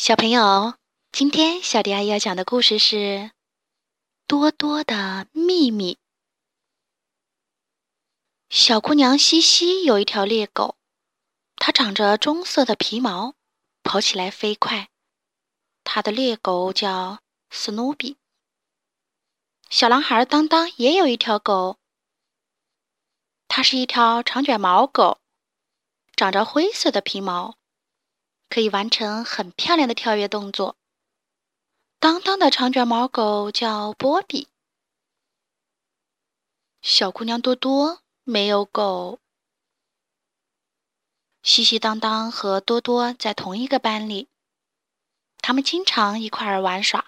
[0.00, 0.78] 小朋友，
[1.10, 2.96] 今天小迪阿姨要讲的故事是
[4.28, 5.94] 《多多的秘密》。
[8.48, 10.76] 小姑娘西西有一条猎狗，
[11.56, 13.34] 它长着棕色的皮毛，
[13.82, 14.88] 跑起来飞快。
[15.82, 17.18] 她的猎狗叫
[17.50, 18.16] 史努比。
[19.68, 21.76] 小男孩当当也有一条狗，
[23.48, 25.18] 它是一条长卷毛狗，
[26.14, 27.58] 长着灰色的皮毛。
[28.48, 30.76] 可以完成很漂亮的跳跃动作。
[31.98, 34.48] 当当的长卷毛狗叫波比。
[36.80, 39.18] 小姑娘多多没有狗。
[41.42, 44.28] 西西当当和多多在同一个班里，
[45.38, 47.06] 他们经常一块儿玩耍。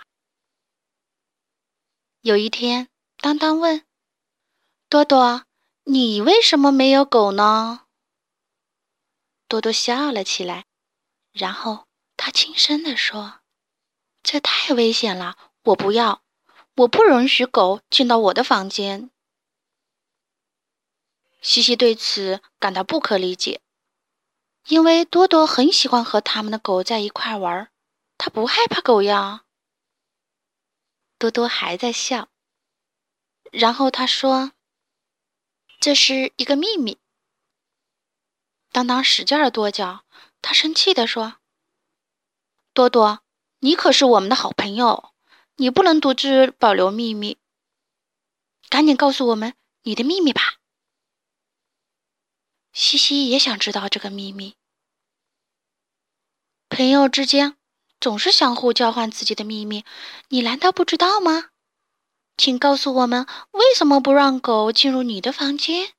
[2.23, 3.85] 有一天，当当问
[4.89, 5.45] 多多
[5.85, 7.87] ：“你为什么没有狗呢？”
[9.47, 10.67] 多多笑了起来。
[11.33, 13.41] 然后他轻声地说
[14.23, 16.23] ：“这太危险了，我不要，
[16.77, 19.11] 我不允许狗进到我的房间。”
[21.41, 23.63] 西西对此感到不可理解，
[24.67, 27.71] 因为多多很喜欢和他们的狗在一块玩，
[28.19, 29.45] 他不害怕狗呀。
[31.17, 32.29] 多多还在笑，
[33.53, 34.53] 然后他说
[35.81, 36.99] ：“这是一个秘密。”
[38.73, 40.05] 当当使劲儿跺脚。
[40.43, 41.37] 他生气地说
[42.75, 43.21] ：“多多，
[43.61, 45.13] 你可是我们的好朋友，
[45.57, 47.39] 你不能独自保留秘密。
[48.69, 50.43] 赶紧告诉我们你的秘密吧。”
[52.73, 54.55] 西西也想知道这个秘密。
[56.69, 57.57] 朋友之间
[58.01, 59.85] 总是相互交换自己的秘密，
[60.29, 61.51] 你难道不知道吗？
[62.37, 65.93] 请告诉我们为什么不让狗进入你的房间？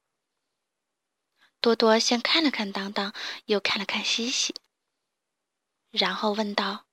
[1.62, 3.14] 多多先看了看当当，
[3.45, 4.56] 又看了看西西，
[5.92, 6.88] 然后问道：“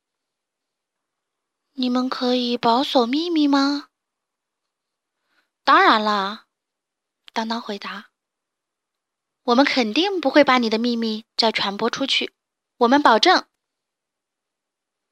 [1.72, 3.88] 你们可以保守秘密吗
[5.64, 6.46] ？”“当然啦。”
[7.32, 8.10] 当当回答
[9.44, 12.34] ，“我们肯定不会把你的秘密再传播出去，
[12.76, 13.46] 我们保证。”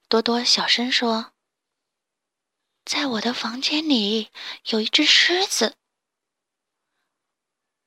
[0.09, 1.33] 多多小声说
[2.85, 4.31] ：“在我的房间里
[4.67, 5.77] 有一只狮子。”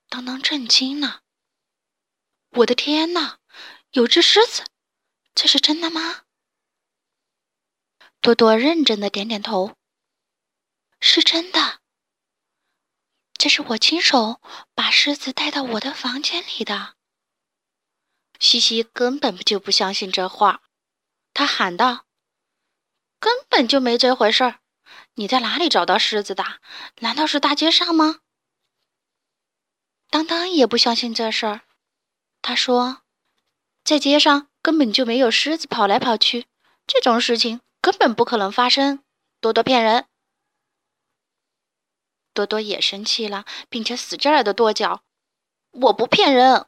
[0.09, 1.21] 当当震惊了。
[2.51, 3.39] 我的天哪，
[3.91, 4.63] 有只狮子，
[5.35, 6.23] 这是真的吗？
[8.21, 9.75] 多多认真的点点头，
[10.99, 11.79] 是真的。
[13.33, 14.41] 这是我亲手
[14.73, 16.95] 把狮子带到我的房间里的。
[18.39, 20.63] 西西根本就不相信这话，
[21.33, 22.07] 他喊道
[23.19, 24.59] ：“根本就没这回事儿！
[25.13, 26.59] 你在哪里找到狮子的？
[26.99, 28.21] 难道是大街上吗？”
[30.09, 31.61] 当当也不相信这事儿。
[32.41, 33.01] 他说
[33.83, 36.45] ：“在街上根本就没有狮子跑来跑去，
[36.87, 39.03] 这种事情根本不可能发生。”
[39.41, 40.05] 多多骗人。
[42.33, 45.03] 多多也生气了，并且使劲儿的跺脚
[45.71, 46.67] ：“我不骗人，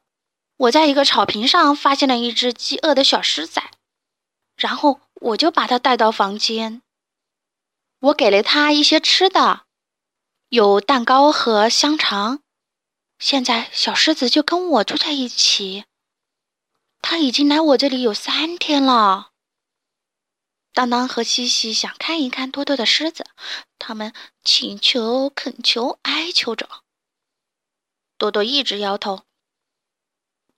[0.58, 3.62] 我在一个草坪上发现了一只饥饿的小狮仔，
[4.58, 6.82] 然后我就把它带到房间。
[8.00, 9.66] 我给了它一些吃的，
[10.50, 12.42] 有蛋糕和香肠。”
[13.22, 15.86] 现在小狮子就跟我住在一起，
[17.04, 19.34] 它已经来我这里有三天了。
[20.74, 23.28] 当当和西西想看一看多多的狮子，
[23.78, 24.12] 他们
[24.44, 26.68] 请求、恳求、哀求着。
[28.18, 29.24] 多多一直摇头，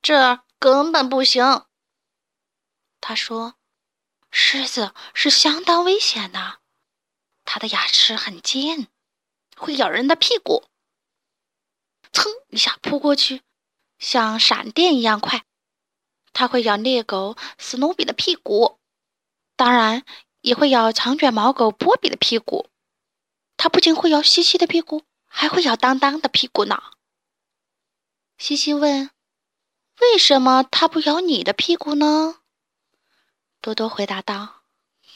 [0.01, 1.65] 这根本不行。
[3.01, 3.55] 他说
[4.31, 6.59] ：“狮子是相当危险的，
[7.43, 8.87] 它的牙齿很尖，
[9.57, 10.63] 会咬人的屁股。”
[12.13, 13.41] 噌一下扑过去，
[13.99, 15.43] 像闪电一样快。
[16.31, 18.79] 它会咬猎狗史努比的屁股，
[19.55, 20.05] 当然
[20.41, 22.69] 也会咬长卷毛狗波比的屁股。
[23.57, 26.81] 它不仅会咬西西的屁股，还会咬当当的屁股呢。
[28.37, 29.11] 西西问
[30.01, 32.39] ：“为什么它不咬你的屁股呢？”
[33.61, 34.63] 多多回答道：“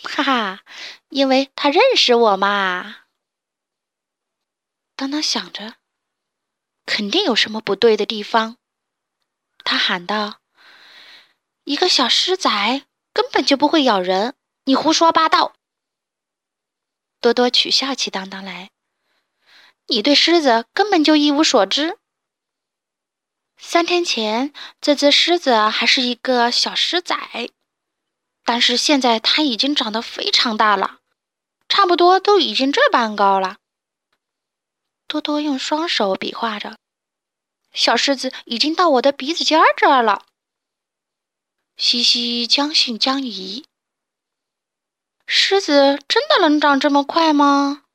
[0.03, 0.63] 哈哈，
[1.09, 2.97] 因为它认识我嘛。”
[4.95, 5.77] 当当想着。
[6.87, 8.57] 肯定有什么不对的地方，
[9.65, 10.39] 他喊道
[11.65, 12.49] ：“一个小狮仔
[13.11, 15.53] 根本就不会咬人，你胡说八道！”
[17.19, 18.71] 多多取笑起当当来
[19.87, 21.97] ：“你对狮子根本就一无所知。
[23.57, 27.15] 三天前，这只狮子还是一个小狮仔，
[28.45, 30.99] 但是现在它已经长得非常大了，
[31.67, 33.57] 差不多都已经这般高了。”
[35.07, 36.77] 多多用双手比划着，
[37.71, 40.25] 小狮子已经到我的鼻子尖儿这儿了。
[41.77, 43.65] 西西将信将疑，
[45.25, 47.85] 狮子真的能长这么快吗？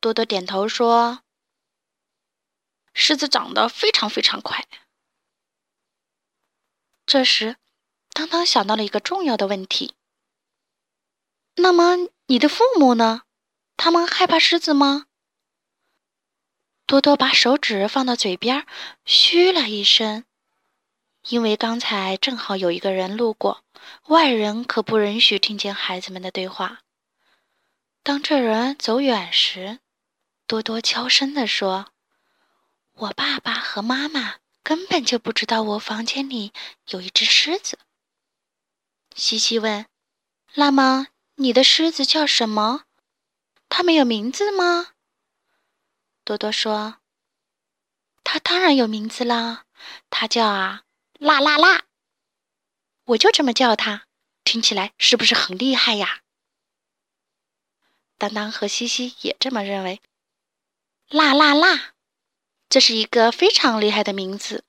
[0.00, 1.22] 多多点头说
[2.92, 4.66] ：“狮子长得非常非常快。”
[7.06, 7.56] 这时，
[8.12, 9.94] 当当想到了一个重要的问题
[11.56, 13.22] ：“那么你的父母呢？
[13.76, 15.06] 他们害怕狮子吗？”
[16.90, 18.66] 多多把手指放到嘴边，
[19.04, 20.24] 嘘了一声，
[21.28, 23.62] 因为刚才正好有一个人路过，
[24.08, 26.80] 外人可不允许听见孩子们的对话。
[28.02, 29.78] 当这人走远时，
[30.48, 31.92] 多多悄声地说
[32.94, 36.52] ：“我爸爸和妈妈根本就不知道我房间里
[36.88, 37.78] 有一只狮子。”
[39.14, 39.86] 西西问
[40.54, 42.82] ：“那么你的狮子叫什么？
[43.68, 44.88] 它没有名字吗？”
[46.30, 47.00] 多多说
[48.22, 49.66] ：“他当然有名字啦，
[50.10, 50.84] 他叫啊
[51.14, 51.86] 啦啦啦，
[53.06, 54.06] 我就这么叫他，
[54.44, 56.22] 听起来是不是很厉害呀？”
[58.16, 60.00] 当当和西西也这么认为。
[61.08, 61.94] 啦啦啦！
[62.68, 64.64] 这是一个非常厉害的名字，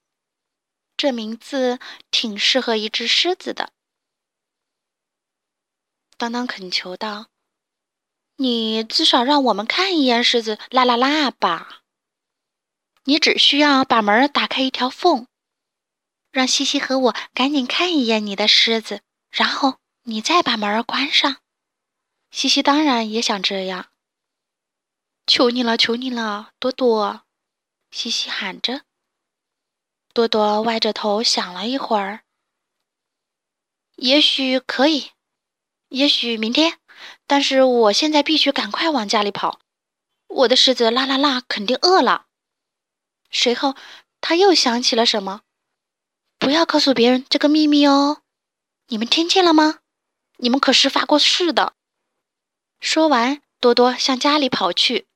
[0.97, 1.77] 这名字
[2.09, 3.71] 挺适合一只狮子的。
[6.17, 7.27] 当当恳求道
[8.41, 11.83] ：“你至少让我们看一眼狮子啦啦啦吧！
[13.03, 15.27] 你只需要把门打开一条缝，
[16.31, 21.37] 让西西和我赶紧看一眼你的狮子，然后你再把门关上。”
[22.31, 23.91] 西西当然也想这样。
[25.27, 27.21] 求你了，求你了，多多！
[27.91, 28.85] 西西喊着。
[30.13, 32.23] 多多歪着头想了一会儿，
[33.97, 35.11] 也许可以，
[35.89, 36.79] 也许明天，
[37.27, 39.59] 但是我现在必须赶快往家里跑。
[40.27, 42.25] 我的狮子啦啦啦肯定饿了。
[43.29, 43.75] 随后，
[44.19, 45.41] 他又想起了什么，
[46.37, 48.21] 不要告诉别人这个秘密哦，
[48.87, 49.79] 你们听见了吗？
[50.37, 51.73] 你们可是发过誓的。
[52.79, 55.07] 说完，多多向家里跑去。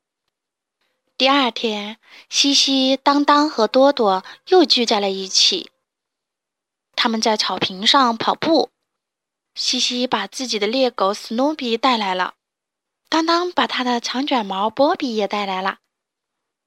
[1.18, 1.98] 第二天，
[2.30, 5.72] 西西、当当和多多又聚在了一起。
[6.96, 8.70] 他们在草坪上跑步。
[9.56, 12.36] 西西把自己的猎狗史努比带来了，
[13.08, 15.80] 当当把他的长卷毛波比也带来了。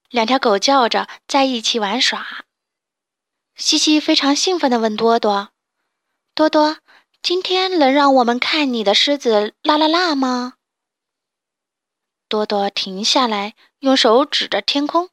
[0.09, 2.47] 两条狗叫着在一起玩耍。
[3.55, 5.51] 西西非常兴奋地问多多
[6.35, 6.79] ：“多多，
[7.21, 10.55] 今天能让我们看你的狮子啦啦啦吗？”
[12.27, 15.11] 多多停下来，用手指着天空，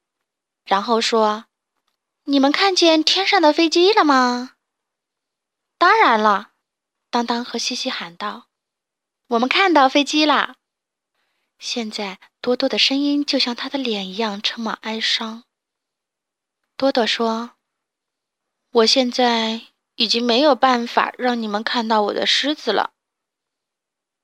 [0.63, 1.45] 然后说
[2.23, 4.51] ：“你们看见天上的飞机了吗
[5.77, 6.51] ？”“当然了！”
[7.15, 8.49] 当当和西西喊道
[9.27, 10.57] ，“我们看到飞机啦。”
[11.57, 15.45] 现在多多的声音就像他的脸一样充满哀伤。
[16.75, 17.51] 多多说
[18.69, 22.91] ：“我现在已经没有办法让你们看到我的狮子了。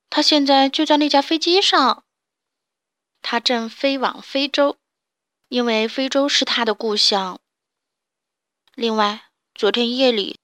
[0.09, 2.03] 他现在就在那架飞机上。”
[3.23, 4.75] 他正飞往非洲，
[5.47, 7.39] 因为非洲是他的故乡。
[8.75, 10.40] 另外，昨天夜里，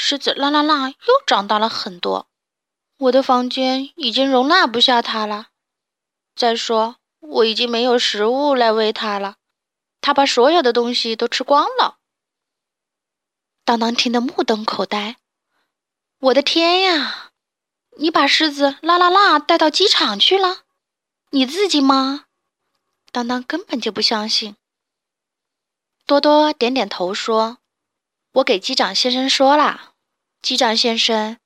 [0.00, 2.28] 狮子啦啦啦又长大了很多，
[2.98, 5.48] 我的房间已经容纳不下它了。
[6.36, 9.38] 再说，我已经没有食物来喂它了，
[10.00, 11.96] 它把所有的东西都吃光了。
[13.64, 15.16] 当当听得目瞪口呆，
[16.20, 17.32] 我的天呀！
[17.96, 20.58] 你把狮子啦啦啦带到机场去了？
[21.30, 22.26] 你自己吗？
[23.10, 24.56] 当当根本就不相信。
[26.06, 27.58] 多多点点头说
[28.34, 29.87] ：“我给机长先生说了，
[30.40, 31.38] 机长先生，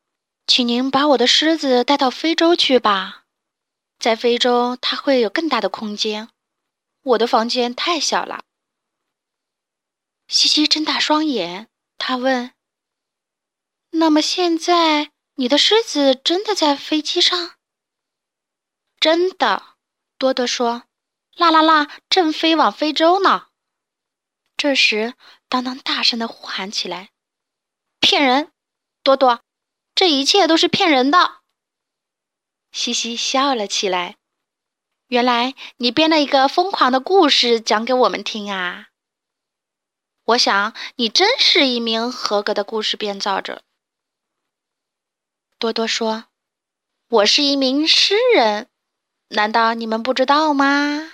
[0.46, 3.24] 请您把我的狮子带到非洲去吧，
[3.98, 6.28] 在非洲它会有更大的空间，
[7.02, 8.44] 我的房间太小了。”
[10.28, 11.68] 西西睁大双眼，
[11.98, 12.52] 他问
[13.90, 17.56] ：“那么现在你的狮子真的在飞机上
[19.00, 19.76] ？”“真的。”
[20.16, 20.84] 多多说
[21.34, 23.48] ：“啦啦啦，正飞往非洲呢。”
[24.56, 25.14] 这时，
[25.48, 27.10] 当当大声的呼喊起来
[27.98, 28.52] ：“骗人！
[29.02, 29.40] 多多，
[29.94, 31.40] 这一切都是骗人的！”
[32.72, 34.16] 西西笑了起来
[35.08, 38.88] ：“原来你编了一个疯狂的故事讲给我们听啊！
[40.24, 43.62] 我想你真是一名合格的故事编造者。”
[45.58, 46.24] 多多说
[47.08, 48.68] ：“我是一名诗人。”
[49.34, 51.10] 难道你们不知道吗？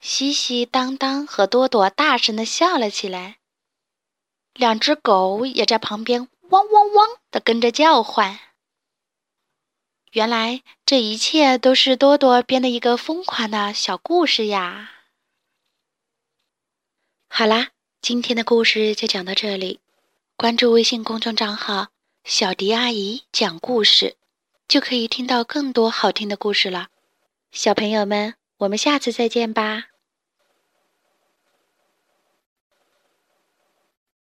[0.00, 3.38] 西西、当当和多多大声的笑了起来，
[4.58, 8.40] 两只狗也在旁边汪汪汪的跟着叫唤。
[10.10, 14.90] 原来这一切都是多多编的一个疯狂的小故事呀！
[17.28, 17.68] 好啦，
[18.02, 19.78] 今天的故事就讲到这里。
[20.36, 21.88] 关注微信公众账号
[22.24, 24.16] “小迪阿姨讲故事”。
[24.66, 26.88] 就可以听到更多好听的故事了。
[27.52, 29.86] 小朋友们，我们下次再见吧。